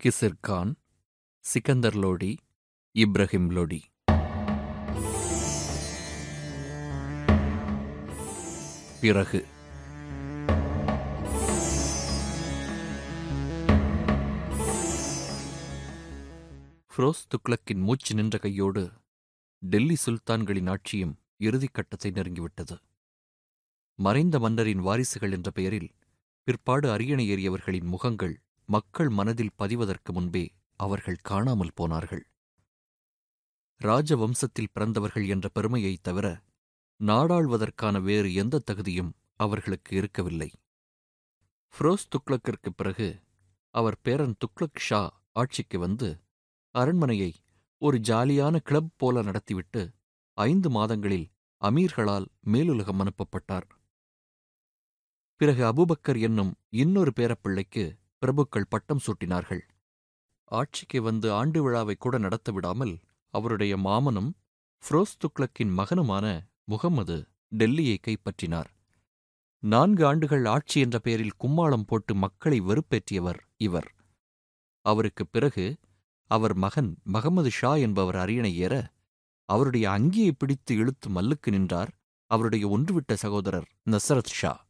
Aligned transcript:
கிசிர் 0.00 0.38
கான் 0.40 0.76
சிக்கந்தர் 1.44 1.94
லோடி 1.94 2.30
இப்ராஹிம் 2.94 3.46
லோடி. 3.56 3.80
பிறகு 9.00 9.40
ஃப்ரோஸ் 16.92 17.24
துக்ளக்கின் 17.30 17.82
மூச்சு 17.86 18.14
நின்ற 18.14 18.38
கையோடு 18.38 18.90
டெல்லி 19.58 19.96
சுல்தான்களின் 20.06 20.70
ஆட்சியும் 20.70 21.14
இறுதிக் 21.38 21.74
கட்டத்தை 21.74 22.10
நெருங்கிவிட்டது. 22.10 22.78
மறைந்த 23.98 24.38
மன்னரின் 24.38 24.80
வாரிசுகள் 24.80 25.32
என்ற 25.32 25.50
பெயரில் 25.50 25.90
பிற்பாடு 26.44 26.90
அரியணை 26.90 27.26
ஏறியவர்களின் 27.34 27.92
முகங்கள் 27.94 28.36
மக்கள் 28.66 29.08
மனதில் 29.08 29.50
பதிவதற்கு 29.58 30.12
முன்பே 30.12 30.54
அவர்கள் 30.76 31.16
காணாமல் 31.16 31.70
போனார்கள். 31.74 32.26
ராஜவம்சத்தில் 33.82 34.72
பிறந்தவர்கள் 34.72 35.28
என்ற 35.28 35.48
பெருமையைத் 35.48 36.02
தவிர 36.02 36.42
நாடாள்வதற்கான 37.00 38.02
வேறு 38.02 38.34
எந்த 38.34 38.58
தகுதியும் 38.58 39.14
அவர்களுக்கு 39.36 39.96
இருக்கவில்லை. 39.96 40.50
ஃப்ரோஸ் 41.72 42.08
துக்ளக்கிற்குப் 42.08 42.76
பிறகு 42.76 43.22
அவர் 43.70 44.00
பேரன் 44.02 44.36
துக்ளக் 44.38 44.78
ஷா 44.78 45.22
ஆட்சிக்கு 45.32 45.78
வந்து 45.78 46.20
அரண்மனையை 46.70 47.34
ஒரு 47.78 47.98
ஜாலியான 47.98 48.56
கிளப் 48.56 48.92
போல 48.96 49.22
நடத்திவிட்டு 49.22 49.92
ஐந்து 50.34 50.70
மாதங்களில் 50.70 51.30
அமீர்களால் 51.60 52.26
மேலுலகம் 52.46 53.00
அனுப்பப்பட்டார். 53.00 53.70
பிறகு 55.36 55.64
அபுபக்கர் 55.64 56.20
என்னும் 56.20 56.54
இன்னொரு 56.68 57.12
பேரப்பிள்ளைக்கு 57.20 58.02
பிரபுக்கள் 58.24 58.66
பட்டம் 58.68 59.00
சூட்டினார்கள். 59.06 59.60
ஆட்சிக்கு 60.44 61.02
வந்து 61.02 61.32
ஆண்டு 61.32 61.62
விழாவை 61.62 61.94
கூட 61.94 62.18
நடத்த 62.18 62.52
விடாமல் 62.52 62.98
அவருடைய 63.30 63.76
மாமனும் 63.76 64.32
ஃப்ரோஸ் 64.88 65.16
துக்ளக்கின் 65.18 65.78
மகனுமான 65.78 66.46
முகம்மது 66.64 67.28
டெல்லியை 67.58 67.96
கைப்பற்றினார். 68.00 68.70
நான்கு 69.58 70.06
ஆண்டுகள் 70.06 70.44
ஆட்சி 70.44 70.80
என்ற 70.80 70.98
பெயரில் 70.98 71.36
கும்மாளம் 71.44 71.86
போட்டு 71.86 72.14
மக்களை 72.14 72.60
வெறுப்பேற்றியவர் 72.60 73.38
இவர். 73.56 73.94
அவருக்குப் 74.80 75.32
பிறகு 75.32 75.76
அவர் 76.26 76.54
மகன் 76.54 76.98
மகமது 77.02 77.50
ஷா 77.50 77.76
என்பவர் 77.76 78.16
அரியணை 78.16 78.56
ஏற 78.56 78.92
அவருடைய 79.44 79.90
அங்கியை 79.90 80.30
பிடித்து 80.38 80.74
இழுத்து 80.74 81.10
மல்லுக்கு 81.10 81.50
நின்றார் 81.50 81.94
அவருடைய 82.26 82.68
ஒன்றுவிட்ட 82.68 83.14
சகோதரர் 83.14 83.68
நசரத் 83.90 84.26
ஷா. 84.26 84.63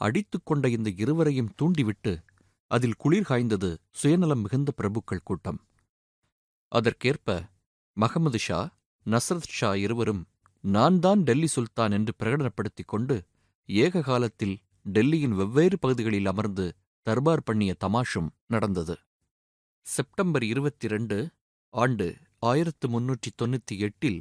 அடித்துக் 0.00 0.46
கொண்ட 0.48 0.66
இந்த 0.68 0.88
இருவரையும் 1.02 1.54
தூண்டிவிட்டு 1.56 2.12
அதில் 2.70 2.98
குளிர் 2.98 3.28
காய்ந்தது 3.28 3.70
சுயநலம் 3.90 4.42
மிகுந்த 4.44 4.70
பிரபுக்கள் 4.80 5.26
கூட்டம். 5.28 5.58
அதற்கேற்ப 6.72 7.28
மஹமது 7.96 8.38
ஷா 8.38 8.60
நஸ்ரத் 9.06 9.54
ஷா 9.58 9.70
இருவரும் 9.84 10.22
நான் 10.64 10.98
தான் 10.98 11.20
டெல்லி 11.22 11.48
சுல்தான் 11.54 11.94
என்று 11.98 12.12
பிரகடனப்படுத்திக் 12.18 12.90
கொண்டு 12.92 13.16
ஏக 13.68 14.02
காலத்தில் 14.02 14.56
டெல்லியின் 14.86 15.34
வெவ்வேறு 15.34 15.76
பகுதிகளில் 15.78 16.26
அமர்ந்து 16.26 16.66
தர்பார் 17.06 17.46
பண்ணிய 17.48 17.72
தமாஷும் 17.84 18.30
நடந்தது. 18.46 18.94
செப்டம்பர் 19.86 20.44
இருபத்தி 20.44 20.86
ரெண்டு 20.88 21.16
ஆண்டு 21.74 22.06
ஆயிரத்து 22.46 22.86
முன்னூற்றி 22.88 23.30
தொண்ணூற்றி 23.40 23.74
எட்டில் 23.86 24.20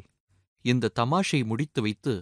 இந்த 0.66 0.92
தமாஷை 1.00 1.40
முடித்து 1.44 1.80
வைத்து 1.82 2.14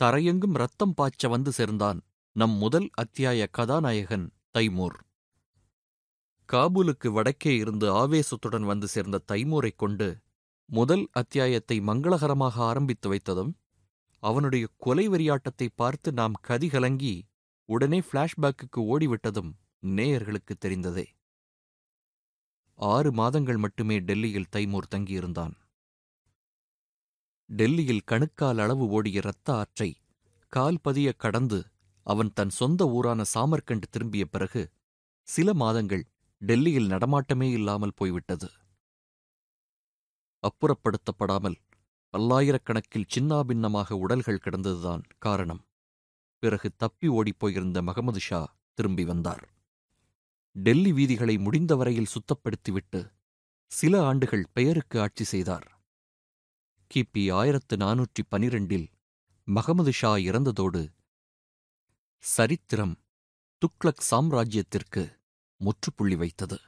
தரையெங்கும் 0.00 0.56
ரத்தம் 0.62 0.94
பாய்ச்ச 0.96 1.28
வந்து 1.28 1.50
சேர்ந்தான் 1.52 1.98
நம் 2.36 2.50
முதல் 2.50 2.90
அத்தியாய 2.92 3.46
கதாநாயகன் 3.46 4.32
தைமூர். 4.58 4.96
காபூலுக்கு 6.52 7.08
வடக்கே 7.08 7.56
இருந்து 7.56 7.92
ஆவேசத்துடன் 7.92 8.64
வந்து 8.64 8.88
சேர்ந்த 8.88 9.20
தைமூரைக் 9.32 9.76
கொண்டு 9.76 10.22
முதல் 10.64 11.08
அத்தியாயத்தை 11.12 11.80
மங்களகரமாக 11.80 12.52
ஆரம்பித்து 12.52 13.14
வைத்ததும் 13.14 13.52
அவனுடைய 14.18 14.66
கொலை 14.76 15.08
வெறியாட்டத்தை 15.08 15.68
பார்த்து 15.74 16.12
நாம் 16.12 16.32
கதிகலங்கி 16.48 17.22
உடனே 17.64 18.02
பிளாஷ்பேக்குக்கு 18.12 18.76
ஓடிவிட்டதும் 18.76 19.52
நேயர்களுக்கு 19.86 20.54
தெரிந்ததே. 20.64 21.06
ஆறு 22.74 23.12
மாதங்கள் 23.12 23.56
மட்டுமே 23.56 24.00
டெல்லியில் 24.00 24.52
தைமூர் 24.56 24.92
தங்கியிருந்தான். 24.94 25.54
டெல்லியில் 27.46 28.06
கணுக்கால் 28.06 28.58
அளவு 28.58 28.88
ஓடிய 28.88 29.18
இரத்த 29.18 29.54
ஆற்றை 29.54 29.96
கால் 30.48 30.78
பதிய 30.82 31.12
கடந்து 31.12 31.66
அவன் 32.06 32.30
தன் 32.34 32.52
சொந்த 32.58 32.82
ஊரான 32.96 33.20
சாமர்கண்ட் 33.34 33.86
திரும்பிய 33.90 34.24
பிறகு 34.26 34.62
சில 35.28 35.54
மாதங்கள் 35.54 36.04
டெல்லியில் 36.42 36.90
நடமாட்டமே 36.90 37.48
இல்லாமல் 37.50 37.96
போய்விட்டது. 37.96 38.48
அப்புறப்படுத்தப்படாமல் 40.42 41.56
பல்லாயிரக்கணக்கில் 42.14 43.10
சின்னாபின்னமாக 43.14 43.98
உடல்கள் 44.04 44.42
கிடந்ததுதான் 44.44 45.02
காரணம். 45.18 45.62
பிறகு 46.42 46.68
தப்பி 46.76 47.08
ஓடிப்போயிருந்த 47.08 47.78
மகமது 47.82 48.20
ஷா 48.20 48.40
திரும்பி 48.74 49.04
வந்தார். 49.04 49.44
டெல்லி 50.56 50.92
வீதிகளை 50.92 51.36
முடிந்தவரையில் 51.38 52.12
சுத்தப்படுத்திவிட்டு 52.14 53.00
சில 53.72 53.94
ஆண்டுகள் 54.04 54.44
பெயருக்கு 54.52 54.96
ஆட்சி 55.00 55.24
செய்தார். 55.24 55.66
கிபி 56.90 57.22
ஆயிரத்து 57.38 57.74
நானூற்றி 57.76 58.22
பனிரெண்டில் 58.30 58.86
மகமது 59.48 59.92
ஷா 59.92 60.12
இறந்ததோடு 60.28 60.82
சரித்திரம் 62.24 62.94
துக்ளக் 63.62 64.06
சாம்ராஜ்யத்திற்கு 64.10 65.02
முற்றுப்புள்ளி 65.60 66.16
வைத்தது. 66.16 66.58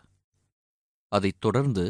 அதைத் 1.13 1.41
தொடர்ந்து 1.41 1.85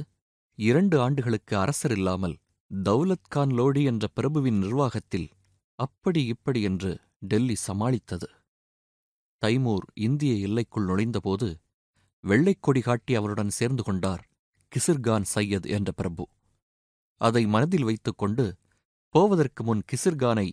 இரண்டு 0.58 0.96
ஆண்டுகளுக்கு 1.00 1.54
அரசர் 1.56 1.94
இல்லாமல் 1.96 2.36
தௌலத் 2.70 3.28
கான் 3.28 3.52
லோடி 3.58 3.82
என்ற 3.84 4.04
பிரபுவின் 4.14 4.58
நிர்வாகத்தில் 4.58 5.28
அப்படி 5.78 6.22
இப்படி 6.26 6.60
என்று 6.62 6.92
டெல்லி 7.24 7.56
சமாளித்தது. 7.66 8.28
தைமூர் 9.42 9.86
இந்திய 9.98 10.32
எல்லைக்குள் 10.46 10.88
நுழைந்தபோது 10.88 11.48
வெள்ளைக்கொடி 12.24 12.80
காட்டி 12.82 13.12
அவருடன் 13.14 13.52
சேர்ந்து 13.58 13.82
கொண்டார் 13.82 14.22
கிசிர்கான் 14.72 15.26
சையத் 15.34 15.68
என்ற 15.68 15.92
பிரபு. 15.92 16.24
அதை 17.20 17.42
மனதில் 17.46 17.86
வைத்துக் 17.88 18.18
கொண்டு 18.18 18.46
போவதற்கு 19.14 19.62
முன் 19.64 19.82
கிசிர்கானை 19.90 20.48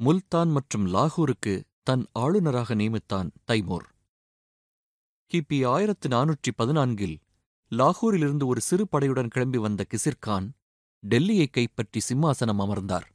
முல்தான் 0.00 0.50
மற்றும் 0.50 0.86
லாகூருக்கு 0.94 1.54
தன் 1.86 2.02
ஆளுநராக 2.12 2.74
நியமித்தான் 2.74 3.28
தைமூர். 3.44 3.86
கிபி 5.30 5.58
ஆயிரத்து 5.66 6.08
நானூற்றி 6.08 6.50
பதினான்கில் 6.58 7.16
லாகூரிலிருந்து 7.72 8.44
ஒரு 8.46 8.60
சிறு 8.60 8.84
படையுடன் 8.92 9.28
கிளம்பி 9.28 9.58
வந்த 9.58 9.84
கிசிர்கான் 9.92 10.46
டெல்லியை 11.02 11.46
கைப்பற்றி 11.50 12.00
சிம்மாசனம் 12.08 12.60
அமர்ந்தார். 12.60 13.06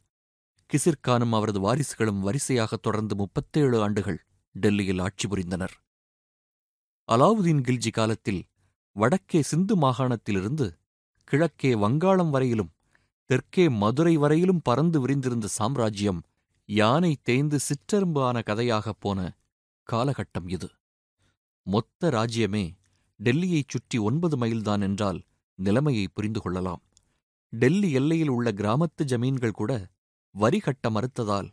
கிசிர்கானும் 0.69 1.33
அவரது 1.33 1.59
வாரிசுகளும் 1.59 2.19
வரிசையாக 2.19 2.75
தொடர்ந்து 2.75 3.15
முப்பத்தேழு 3.15 3.81
ஆண்டுகள் 3.81 4.19
டெல்லியில் 4.55 4.99
ஆட்சி 4.99 5.27
புரிந்தனர். 5.27 5.75
அலாவுதீன் 7.09 7.61
கில்ஜி 7.61 7.91
காலத்தில் 7.91 8.41
வடக்கே 8.95 9.41
சிந்து 9.41 9.75
மாகாணத்திலிருந்து 9.75 10.67
கிழக்கே 11.27 11.73
வங்காளம் 11.75 12.29
வரையிலும் 12.29 12.73
தெற்கே 13.29 13.65
மதுரை 13.69 14.17
வரையிலும் 14.17 14.61
பறந்து 14.61 14.97
விரிந்திருந்த 14.99 15.47
சாம்ராஜ்யம் 15.47 16.21
யானை 16.69 17.15
தேய்ந்து 17.23 17.57
சிற்றரும்பு 17.59 18.19
ஆன 18.19 18.41
கதையாகப் 18.45 18.99
போன 18.99 19.19
காலகட்டம் 19.87 20.47
இது. 20.47 20.69
மொத்த 21.67 22.09
ராஜ்யமே 22.09 22.65
டெல்லியைச் 23.19 23.67
சுற்றி 23.67 23.97
ஒன்பது 23.97 24.35
மைல்தான் 24.37 24.81
என்றால் 24.81 25.19
நிலைமையை 25.59 26.07
புரிந்து 26.07 26.41
கொள்ளலாம். 26.41 26.81
டெல்லி 27.53 27.91
எல்லையில் 27.91 28.27
உள்ள 28.27 28.51
கிராமத்து 28.51 29.03
ஜமீன்கள் 29.03 29.51
கூட 29.51 29.71
வரி 30.35 30.59
கட்ட 30.59 30.89
மறுத்ததால் 30.89 31.49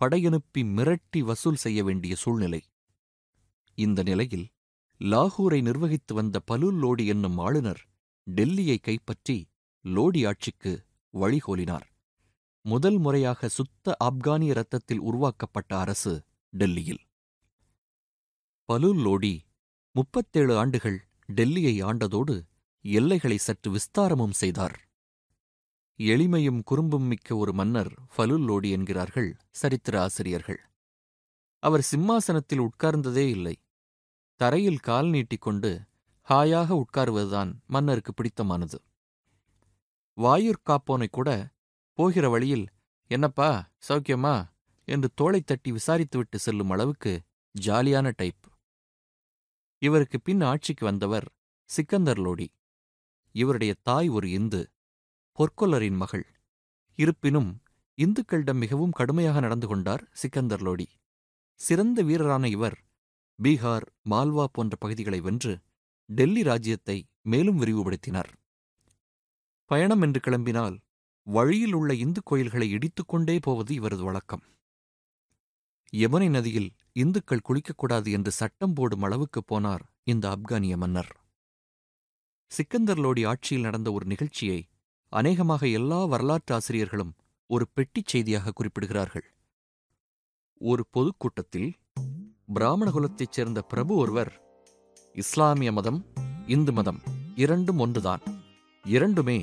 படையனுப்பி 0.00 0.62
மிரட்டி 0.76 1.20
வசூல் 1.20 1.54
செய்ய 1.54 1.84
வேண்டிய 1.84 2.14
சூழ்நிலை. 2.14 2.62
இந்த 3.78 4.02
நிலையில் 4.02 4.46
லாகூரை 5.00 5.60
நிர்வகித்து 5.62 6.14
வந்த 6.14 6.40
பலுல் 6.50 6.78
லோடி 6.82 7.06
என்னும் 7.06 7.38
ஆளுநர் 7.38 7.82
டெல்லியை 8.26 8.78
கைப்பற்றி 8.80 9.36
லோடி 9.84 10.26
ஆட்சிக்கு 10.26 10.72
வழிகோலினார். 11.14 11.86
முதல் 12.66 12.98
முறையாக 12.98 13.48
சுத்த 13.48 13.96
ஆப்கானிய 14.04 14.52
ரத்தத்தில் 14.54 14.98
உருவாக்கப்பட்ட 14.98 15.78
அரசு 15.78 16.24
டெல்லியில். 16.52 17.02
பலூல் 18.68 19.00
லோடி 19.06 19.32
முப்பத்தேழு 19.90 20.56
ஆண்டுகள் 20.56 20.96
டெல்லியை 21.32 21.74
ஆண்டதோடு 21.84 22.36
எல்லைகளை 22.80 23.36
சற்று 23.36 23.70
விஸ்தாரமும் 23.70 24.30
செய்தார். 24.30 24.76
எளிமையும் 25.98 26.60
குறும்பும் 26.62 27.06
மிக்க 27.06 27.36
ஒரு 27.36 27.52
மன்னர் 27.52 27.92
ஃபலுல் 28.16 28.46
லோடி 28.48 28.70
என்கிறார்கள் 28.70 29.36
சரித்திர 29.50 30.00
ஆசிரியர்கள். 30.00 30.60
அவர் 31.62 31.82
சிம்மாசனத்தில் 31.82 32.60
உட்கார்ந்ததே 32.60 33.26
இல்லை. 33.28 33.56
தரையில் 34.40 34.78
கால் 34.78 35.08
நீட்டிக்கொண்டு 35.08 35.70
ஹாயாக 36.28 36.82
உட்காருவதுதான் 36.82 37.52
மன்னருக்கு 37.66 38.12
பிடித்தமானது. 38.12 38.78
வாயுர் 40.18 40.64
காப்போனை 40.70 41.06
கூட 41.10 41.52
போகிற 41.94 42.28
வழியில் 42.28 42.66
என்னப்பா 43.06 43.70
சௌக்கியமா? 43.88 44.52
என்று 44.84 45.10
தோளைத் 45.14 45.46
தட்டி 45.46 45.72
விசாரித்துவிட்டு 45.72 46.36
செல்லும் 46.36 46.70
அளவுக்கு 46.70 47.22
ஜாலியான 47.60 48.12
டைப். 48.16 48.40
இவருக்கு 49.78 50.20
பின் 50.20 50.40
ஆட்சிக்கு 50.40 50.84
வந்தவர் 50.84 51.32
சிக்கந்தர் 51.64 52.18
லோடி. 52.18 52.48
இவருடைய 53.32 53.74
தாய் 53.82 54.08
ஒரு 54.08 54.30
இந்து 54.30 54.70
பொற்கொல்லரின் 55.32 55.96
மகள். 55.96 56.26
இருப்பினும் 56.94 57.62
இந்துக்களிடம் 57.96 58.56
மிகவும் 58.56 58.90
கடுமையாக 58.90 59.40
நடந்து 59.40 59.66
கொண்டார் 59.66 60.08
சிக்கந்தர் 60.12 60.62
லோடி. 60.62 60.86
சிறந்த 61.54 62.02
வீரரான 62.02 62.44
இவர் 62.44 62.84
பீகார் 63.42 63.86
மால்வா 64.10 64.44
போன்ற 64.44 64.76
பகுதிகளை 64.76 65.20
வென்று 65.20 65.60
டெல்லி 66.06 66.42
ராஜ்யத்தை 66.42 67.08
மேலும் 67.22 67.60
விரிவுபடுத்தினார். 67.60 68.32
பயணம் 69.64 70.00
என்று 70.00 70.20
கிளம்பினால் 70.20 70.83
வழியில் 71.26 71.72
உள்ள 71.72 71.94
இந்து 71.94 72.22
கோயில்களை 72.22 72.66
இடித்துக்கொண்டே 72.74 73.38
போவது 73.40 73.74
இவரது 73.74 74.02
வழக்கம். 74.02 74.42
யமுனை 75.92 76.28
நதியில் 76.28 76.70
இந்துக்கள் 76.92 77.46
குளிக்கக்கூடாது 77.48 78.12
என்று 78.12 78.30
சட்டம் 78.30 78.72
போடும் 78.72 79.02
அளவுக்கு 79.02 79.42
போனார் 79.50 79.84
இந்த 80.04 80.24
ஆப்கானிய 80.28 80.76
மன்னர். 80.76 81.12
சிக்கந்தர் 82.46 82.98
லோடி 82.98 83.26
ஆட்சியில் 83.26 83.62
நடந்த 83.62 83.92
ஒரு 83.92 84.06
நிகழ்ச்சியை 84.06 84.60
அநேகமாக 85.08 85.66
எல்லா 85.68 86.04
வரலாற்று 86.04 86.54
ஆசிரியர்களும் 86.54 87.14
ஒரு 87.46 87.68
பெட்டிச் 87.74 88.06
செய்தியாக 88.06 88.52
குறிப்பிடுகிறார்கள். 88.52 89.26
ஒரு 90.60 90.86
பொதுக்கூட்டத்தில் 90.90 91.70
பிராமண 92.52 92.90
குலத்தைச் 92.90 93.32
சேர்ந்த 93.32 93.62
பிரபு 93.62 93.96
ஒருவர் 93.96 94.32
இஸ்லாமிய 95.12 95.72
மதம் 95.72 96.00
இந்து 96.46 96.72
மதம் 96.72 97.02
இரண்டும் 97.34 97.78
ஒன்றுதான் 97.78 98.22
இரண்டுமே 98.84 99.38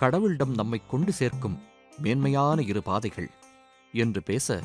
கடவுளிடம் 0.00 0.54
நம்மை 0.54 0.82
கொண்டு 0.90 1.12
சேர்க்கும் 1.12 1.62
மேன்மையான 1.98 2.62
இரு 2.62 2.82
பாதைகள் 2.82 3.30
என்று 3.92 4.22
பேச 4.22 4.62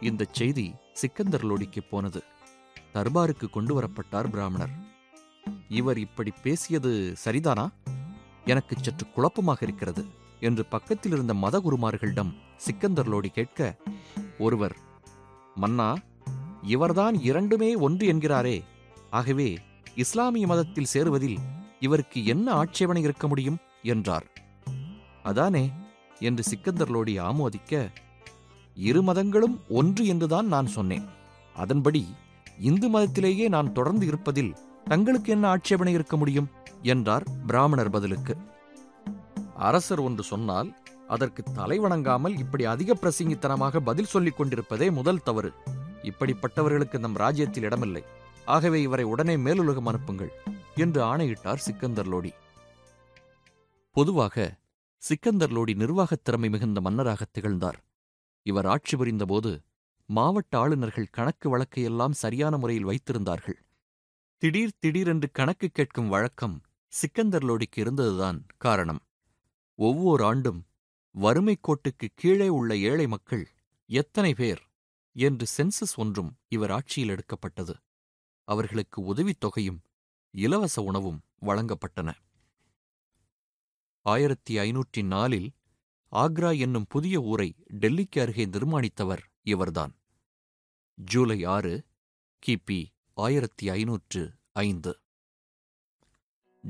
இந்தச் 0.00 0.34
செய்தி 0.34 0.74
சிக்கந்தர் 0.92 1.46
லோடிக்குப் 1.46 1.88
போனது. 1.90 2.22
தர்பாருக்கு 2.94 3.50
கொண்டு 3.50 3.82
வரப்பட்டார் 3.82 4.30
பிராமணர். 4.30 4.70
இவர் 5.68 5.98
இப்படி 5.98 6.32
பேசியது 6.42 7.14
சரிதானா? 7.24 7.68
எனக்கு 8.44 8.76
சற்று 8.80 9.10
குழப்பமாக 9.10 9.64
இருக்கிறது 9.66 10.04
என்று 10.40 10.66
பக்கத்தில் 10.66 11.12
இருந்த 11.12 11.34
மதகுருமார்களிடம் 11.34 12.34
சிக்கந்தர் 12.56 13.08
லோடி 13.08 13.26
கேட்க 13.26 13.76
ஒருவர் 14.38 14.76
மன்னா 15.54 15.96
இவர்தான் 16.62 17.22
இரண்டுமே 17.22 17.74
ஒன்று 17.74 18.12
என்கிறாரே. 18.12 18.64
ஆகவே 19.10 19.58
இஸ்லாமிய 19.94 20.46
மதத்தில் 20.46 20.92
சேருவதில் 20.92 21.36
இவருக்கு 21.80 22.24
என்ன 22.24 22.52
ஆட்சேபனை 22.52 23.02
இருக்க 23.02 23.28
முடியும்? 23.28 23.58
என்றார். 23.82 24.32
அதானே? 25.24 25.64
என்று 26.20 26.42
சிக்கந்தர் 26.42 26.92
லோடி 26.92 27.14
ஆமோதிக்க 27.20 27.72
இரு 28.76 29.00
மதங்களும் 29.02 29.56
ஒன்று 29.68 30.06
என்றுதான் 30.06 30.46
நான் 30.46 30.66
சொன்னேன். 30.66 31.06
அதன்படி 31.54 32.02
இந்து 32.58 32.88
மதத்திலேயே 32.88 33.46
நான் 33.48 33.72
தொடர்ந்து 33.72 34.06
இருப்பதில் 34.06 34.52
தங்களுக்கு 34.84 35.32
என்ன 35.32 35.44
ஆட்சேபனை 35.48 35.92
இருக்க 35.92 36.16
முடியும்? 36.16 36.48
என்றார் 36.82 37.24
பிராமணர் 37.46 37.90
பதிலுக்கு. 37.90 38.34
அரசர் 39.56 40.00
ஒன்று 40.00 40.22
சொன்னால் 40.22 40.70
அதற்கு 41.08 41.42
தலை 41.54 41.76
வணங்காமல் 41.80 42.38
இப்படி 42.38 42.64
அதிக 42.64 42.96
பிரசங்கித்தனமாக 43.02 43.80
பதில் 43.80 44.12
சொல்லிக் 44.14 44.36
கொண்டிருப்பதே 44.36 44.88
முதல் 44.90 45.22
தவறு. 45.22 45.50
இப்படிப்பட்டவர்களுக்கு 46.02 46.98
நம் 46.98 47.14
ராஜ்யத்தில் 47.14 47.62
இடமில்லை. 47.62 48.02
ஆகவே 48.44 48.78
இவரை 48.82 49.04
உடனே 49.04 49.36
மேலுலகம் 49.36 49.86
அனுப்புங்கள் 49.86 50.32
என்று 50.76 51.00
ஆணையிட்டார் 51.02 51.64
சிக்கந்தர் 51.66 52.10
லோடி 52.12 52.32
பொதுவாக 53.96 54.46
சிக்கந்தர் 55.04 55.52
லோடி 55.52 55.74
நிர்வாகத் 55.74 56.24
திறமை 56.24 56.48
மிகுந்த 56.48 56.80
மன்னராக 56.80 57.26
திகழ்ந்தார். 57.30 57.84
இவர் 58.42 58.66
ஆட்சி 58.66 58.96
புரிந்தபோது 58.96 59.62
மாவட்ட 60.06 60.58
ஆளுநர்கள் 60.58 61.06
கணக்கு 61.06 61.58
வழக்கையெல்லாம் 61.58 62.10
சரியான 62.10 62.56
முறையில் 62.56 62.86
வைத்திருந்தார்கள். 62.86 63.54
திடீர் 64.38 64.78
திடீரென்று 64.78 65.30
கணக்கு 65.30 65.68
கேட்கும் 65.68 66.08
வழக்கம் 66.08 66.60
சிக்கந்தர் 66.88 67.44
லோடிக்கு 67.44 67.76
இருந்ததுதான் 67.76 68.46
காரணம். 68.56 69.00
ஒவ்வொரு 69.74 70.24
ஆண்டும் 70.24 70.66
வறுமைக் 71.10 71.68
கோட்டுக்கு 71.68 72.08
கீழே 72.14 72.48
உள்ள 72.48 72.76
ஏழை 72.76 73.06
மக்கள் 73.06 73.48
எத்தனை 73.86 74.34
பேர் 74.34 74.68
என்று 75.12 75.46
சென்சஸ் 75.56 75.96
ஒன்றும் 75.96 76.36
இவர் 76.48 76.70
ஆட்சியில் 76.70 77.08
எடுக்கப்பட்டது. 77.08 77.76
அவர்களுக்கு 78.44 79.02
உதவித் 79.02 79.40
தொகையும் 79.40 79.80
இலவச 80.30 80.82
உணவும் 80.82 81.20
வழங்கப்பட்டன. 81.40 82.14
ஆயிரத்தி 84.06 84.58
ஐநூற்றி 84.58 85.02
நாலில் 85.02 85.50
ஆக்ரா 86.12 86.58
என்னும் 86.58 86.86
புதிய 86.88 87.20
ஊரை 87.20 87.54
டெல்லிக்கு 87.80 88.20
அருகே 88.20 88.44
நிர்மாணித்தவர் 88.46 89.22
இவர்தான். 89.42 89.94
ஜூலை 90.94 91.44
ஆறு 91.44 91.86
கிபி 92.46 92.84
ஆயிரத்தி 93.14 93.70
ஐநூற்று 93.70 94.32
ஐந்து. 94.52 94.98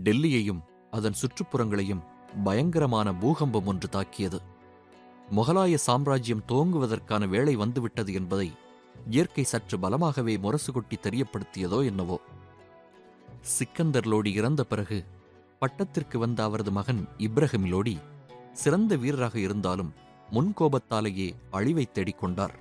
டெல்லியையும் 0.05 0.61
அதன் 0.91 1.19
சுற்றுப்புறங்களையும் 1.23 2.05
பயங்கரமான 2.45 3.15
பூகம்பம் 3.15 3.67
ஒன்று 3.67 3.89
தாக்கியது. 3.89 4.41
முகலாய 5.31 5.75
சாம்ராஜ்யம் 5.75 6.45
துவங்குவதற்கான 6.49 7.29
வேளை 7.29 7.57
வந்துவிட்டது 7.57 8.13
என்பதை 8.13 8.53
இயற்கை 9.11 9.45
சற்று 9.45 9.79
பலமாகவே 9.79 10.39
முரசு 10.39 10.73
கொட்டி 10.73 10.97
தெரியப்படுத்தியதோ 10.97 11.85
என்னவோ. 11.85 12.21
சிக்கந்தர் 13.41 14.07
லோடி 14.07 14.27
இறந்த 14.27 14.65
பிறகு 14.65 15.05
பட்டத்திற்கு 15.59 16.19
வந்த 16.19 16.43
அவரது 16.43 16.71
மகன் 16.71 17.07
இப்ரஹிமிலோடி 17.19 17.97
சிறந்த 18.53 18.97
வீரராக 18.97 19.39
இருந்தாலும் 19.39 19.93
முன்கோபத்தாலேயே 20.33 21.35
அழிவைத் 21.51 21.93
தேடிக் 21.93 22.19
கொண்டார் 22.19 22.55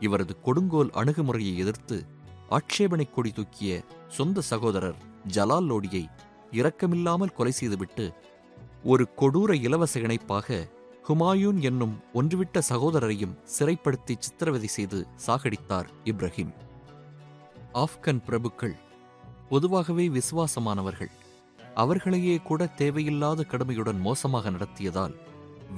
இவரது 0.00 0.40
கொடுங்கோல் 0.40 0.90
அணுகுமுறையை 0.90 1.56
எதிர்த்து 1.58 2.06
ஆட்சேபனைக் 2.48 3.14
கொடி 3.14 3.30
தூக்கிய 3.30 3.84
சொந்த 4.08 4.40
சகோதரர் 4.40 4.98
ஜலால் 5.26 5.66
லோடியை 5.68 6.08
இரக்கமில்லாமல் 6.52 7.32
கொலை 7.32 7.52
செய்துவிட்டு 7.52 8.12
ஒரு 8.82 9.08
கொடூர 9.16 9.52
இலவச 9.52 10.00
இணைப்பாக 10.00 10.68
ஹுமாயூன் 11.08 11.60
என்னும் 11.60 12.00
ஒன்றுவிட்ட 12.14 12.62
சகோதரரையும் 12.68 13.36
சிறைப்படுத்தி 13.58 14.14
சித்திரவதை 14.18 14.66
செய்து 14.66 15.06
சாகடித்தார் 15.26 15.88
இப்ரஹிம். 16.04 16.52
ஆப்கன் 17.74 18.22
பிரபுக்கள் 18.26 18.76
பொதுவாகவே 19.48 20.08
விசுவாசமானவர்கள். 20.08 21.10
அவர்களையே 21.76 22.36
கூட 22.38 22.66
தேவையில்லாத 22.66 23.44
கடுமையுடன் 23.48 24.00
மோசமாக 24.00 24.50
நடத்தியதால் 24.50 25.14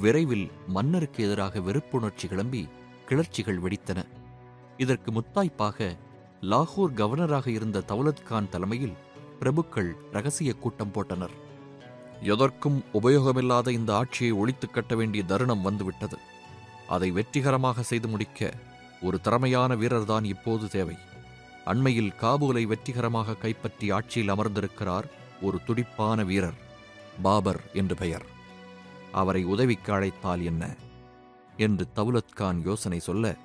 விரைவில் 0.00 0.50
மன்னருக்கு 0.66 1.24
எதிராக 1.24 1.58
வெறுப்புணர்ச்சி 1.58 2.26
கிளம்பி 2.28 2.68
கிளர்ச்சிகள் 3.08 3.60
வெடித்தன. 3.60 4.04
இதற்கு 4.76 5.12
முத்தாய்ப்பாக 5.12 5.96
லாகூர் 6.42 6.94
கவர்னராக 6.94 7.46
இருந்த 7.46 7.82
தௌலத் 7.88 8.22
கான் 8.22 8.48
தலைமையில் 8.48 8.96
பிரபுக்கள் 9.40 9.92
ரகசிய 10.12 10.52
கூட்டம் 10.54 10.92
போட்டனர். 10.94 11.34
எதற்கும் 12.22 12.84
உபயோகமில்லாத 12.92 13.68
இந்த 13.68 13.96
ஆட்சியை 13.96 14.32
ஒழித்துக் 14.32 14.74
கட்ட 14.74 14.94
வேண்டிய 14.94 15.24
தருணம் 15.24 15.62
வந்துவிட்டது. 15.62 16.18
அதை 16.88 17.10
வெற்றிகரமாக 17.10 17.82
செய்து 17.82 18.08
முடிக்க 18.08 18.52
ஒரு 19.02 19.20
திறமையான 19.20 19.74
வீரர்தான் 19.74 20.24
இப்போது 20.24 20.68
தேவை. 20.68 20.96
அண்மையில் 21.64 22.12
காபூலை 22.20 22.66
வெற்றிகரமாக 22.66 23.34
கைப்பற்றி 23.34 23.90
ஆட்சியில் 23.90 24.28
அமர்ந்திருக்கிறார் 24.28 25.16
ஒரு 25.42 25.58
துடிப்பான 25.66 26.24
வீரர் 26.24 26.66
பாபர் 27.22 27.60
என்று 27.72 27.94
பெயர். 27.94 28.24
அவரை 29.12 29.44
உதவிக்கு 29.44 29.92
அழைத்தால் 29.92 30.44
என்ன? 30.44 30.74
என்று 31.56 31.86
தவுலத் 31.96 32.34
கான் 32.34 32.62
யோசனை 32.64 32.98
சொல்ல 32.98 33.36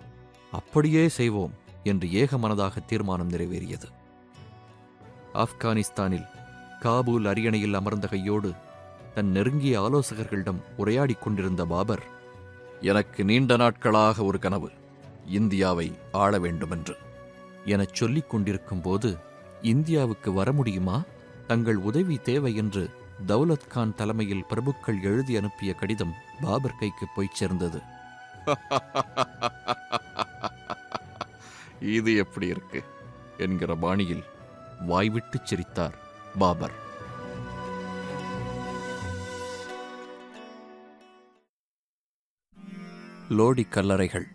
அப்படியே 0.51 1.07
செய்வோம் 1.07 1.53
என்று 1.83 2.07
ஏகமனதாக 2.07 2.85
தீர்மானம் 2.85 3.29
நிறைவேறியது. 3.29 3.91
ஆப்கானிஸ்தானில் 5.33 6.27
காபூல் 6.81 7.25
அரியணையில் 7.25 7.73
அமர்ந்த 7.73 8.07
கையோடு 8.07 8.53
தன் 9.13 9.27
நெருங்கிய 9.27 9.81
ஆலோசகர்களிடம் 9.81 10.61
உரையாடிக் 10.77 11.21
கொண்டிருந்த 11.21 11.65
பாபர் 11.65 12.03
எனக்கு 12.81 13.23
நீண்ட 13.23 13.55
நாட்களாக 13.55 14.23
ஒரு 14.23 14.39
கனவு 14.39 14.71
இந்தியாவை 15.27 15.91
ஆள 16.11 16.39
வேண்டுமென்று 16.39 16.97
எனச் 17.65 17.93
சொல்லிக் 17.93 18.29
கொண்டிருக்கும் 18.29 18.81
போது 18.81 19.17
இந்தியாவுக்கு 19.61 20.33
வர 20.33 20.51
முடியுமா? 20.51 21.03
தங்கள் 21.47 21.75
உதவி 21.75 22.17
தேவை 22.17 22.55
என்று 22.55 22.89
தௌலத் 23.27 23.67
கான் 23.67 23.95
தலைமையில் 23.95 24.45
பிரபுக்கள் 24.49 25.03
எழுதி 25.03 25.37
அனுப்பிய 25.37 25.73
கடிதம் 25.73 26.13
பாபர் 26.41 26.75
கைக்கு 26.75 27.07
போய்ச் 27.15 27.35
சேர்ந்தது. 27.35 27.81
இது 31.79 32.15
எப்படி 32.15 32.47
இருக்கு? 32.47 32.83
என்கிற 33.37 33.75
பாணியில் 33.75 34.23
வாய்விட்டுச் 34.87 35.45
சிரித்தார் 35.45 35.95
பாபர். 36.37 36.81
லோடி 43.29 43.65
கல்லறைகள். 43.69 44.25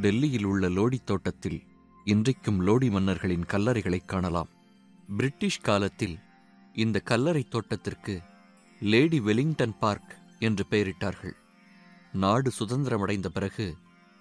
டெல்லியில் 0.00 0.44
உள்ள 0.44 0.68
லோடி 0.68 0.98
தோட்டத்தில் 1.04 1.62
இன்றைக்கும் 2.04 2.66
லோடி 2.66 2.90
மன்னர்களின் 2.90 3.44
கல்லறைகளைக் 3.44 4.04
காணலாம். 4.04 4.48
பிரிட்டிஷ் 5.16 5.60
காலத்தில் 5.60 6.18
இந்த 6.74 7.00
கல்லறை 7.00 7.46
தோட்டத்திற்கு 7.48 8.22
லேடி 8.80 9.20
வெலிங்டன் 9.20 9.78
பார்க் 9.80 10.16
என்று 10.38 10.64
பெயரிட்டார்கள். 10.70 11.32
நாடு 12.12 12.50
சுதந்திரமடைந்த 12.58 13.26
பிறகு 13.26 13.76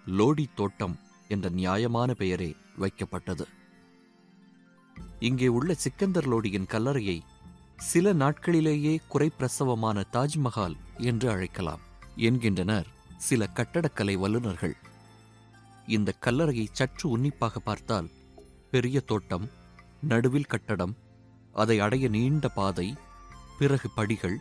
லோடி 0.08 0.46
தோட்டம் 0.56 1.00
என்ற 1.28 1.50
நியாயமான 1.50 2.14
பெயரே 2.14 2.56
வைக்கப்பட்டது. 2.80 3.46
இங்கே 5.20 5.48
உள்ள 5.48 5.74
சிக்கந்தர் 5.74 6.30
லோடியின் 6.30 6.68
கல்லறையை 6.68 7.22
சில 7.78 8.14
நாட்களிலேயே 8.14 8.98
குறைப்பிரசவமான 9.14 10.04
தாஜ்மஹால் 10.14 10.76
என்று 10.98 11.30
அழைக்கலாம் 11.30 11.80
என்கின்றனர் 12.16 12.88
சில 13.18 13.50
கட்டடக்கலை 13.54 14.18
வல்லுநர்கள். 14.18 14.76
இந்த 15.92 16.14
கல்லறையை 16.20 16.68
சற்று 16.72 17.10
உன்னிப்பாக 17.10 17.60
பார்த்தால் 17.60 18.10
பெரிய 18.72 19.00
தோட்டம் 19.00 19.50
நடுவில் 20.02 20.46
கட்டடம் 20.46 20.96
அதை 21.54 21.80
அடைய 21.80 22.08
நீண்ட 22.08 22.48
பாதை 22.50 22.88
பிறகு 23.58 23.90
படிகள் 23.90 24.38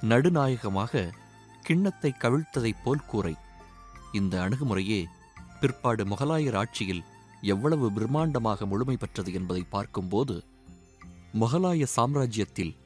நடுநாயகமாக 0.00 1.10
கிண்ணத்தை 1.62 2.10
கவிழ்த்ததைப் 2.18 2.82
போல் 2.84 3.06
கூரை. 3.06 3.34
இந்த 4.12 4.34
அணுகுமுறையே 4.42 5.00
பிற்பாடு 5.60 6.04
முகலாயர் 6.04 6.56
ஆட்சியில் 6.56 7.02
எவ்வளவு 7.42 7.90
பிரம்மாண்டமாக 7.90 8.66
முழுமை 8.66 8.96
பெற்றது 8.96 9.32
என்பதை 9.32 9.62
பார்க்கும்போது 9.70 10.44
முகலாய 11.32 11.86
சாம்ராஜ்யத்தில் 11.96 12.76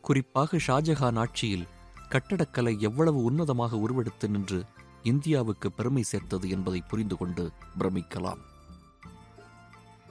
குறிப்பாக 0.00 0.58
ஷாஜஹான் 0.66 1.18
ஆட்சியில் 1.18 1.68
கட்டடக்கலை 2.08 2.78
எவ்வளவு 2.78 3.30
உன்னதமாக 3.30 3.80
உருவெடுத்து 3.80 4.28
நின்று 4.28 4.60
இந்தியாவுக்கு 5.02 5.72
பெருமை 5.72 6.02
சேர்த்தது 6.02 6.48
என்பதை 6.48 6.80
புரிந்து 6.80 7.16
கொண்டு 7.16 7.50
பிரமிக்கலாம். 7.78 8.38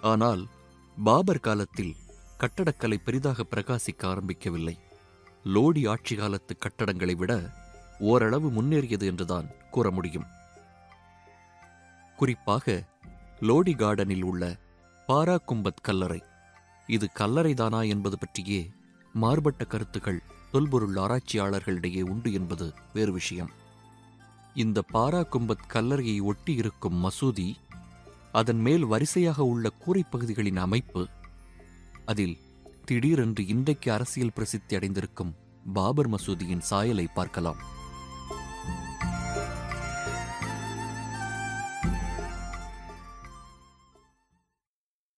ஆனால் 0.01 0.47
பாபர் 1.03 1.39
காலத்தில் 1.39 1.95
கட்டடக்கலை 2.39 2.97
பெரிதாக 2.97 3.45
பிரகாசிக்க 3.55 4.01
ஆரம்பிக்கவில்லை. 4.01 4.77
லோடி 5.45 5.89
ஆட்சி 5.89 6.15
காலத்து 6.15 6.57
கட்டடங்களை 6.57 7.15
விட 7.15 7.49
ஓரளவு 7.99 8.49
முன்னேறியது 8.49 9.05
என்றுதான் 9.05 9.47
கூற 9.71 9.91
முடியும். 9.91 10.25
குறிப்பாக 12.17 12.83
லோடி 13.41 13.73
கார்டனில் 13.75 14.21
உள்ள 14.21 14.57
பாரா 15.07 15.37
கும்பத் 15.47 15.81
கல்லறை. 15.81 16.23
இது 16.87 17.09
கல்லறைதானா 17.19 17.87
என்பது 17.87 18.17
பற்றியே 18.17 18.71
மாறுபட்ட 19.13 19.65
கருத்துக்கள் 19.65 20.23
தொல்பொருள் 20.51 20.95
ஆராய்ச்சியாளர்களிடையே 20.95 22.01
உண்டு 22.01 22.33
என்பது 22.33 22.73
வேறு 22.93 23.11
விஷயம். 23.11 23.59
இந்த 24.53 24.83
பாரா 24.93 25.23
கும்பத் 25.31 25.67
கல்லறையை 25.73 26.21
ஒட்டி 26.21 26.53
இருக்கும் 26.53 27.03
மசூதி 27.03 27.53
அதன் 28.31 28.59
மேல் 28.59 28.85
வரிசையாக 28.85 29.43
உள்ள 29.43 29.71
கூரைப் 29.85 30.11
பகுதிகளின் 30.11 30.57
அமைப்பு 30.57 31.07
அதில் 32.05 32.37
திடீரென்று 32.85 33.47
இன்றைக்கு 33.47 33.91
அரசியல் 33.91 34.33
பிரசித்தி 34.33 34.75
அடைந்திருக்கும் 34.75 35.35
பாபர் 35.73 36.09
மசூதியின் 36.09 36.59
சாயலை 36.59 37.07
பார்க்கலாம். 37.13 37.79